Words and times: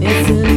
It's 0.00 0.47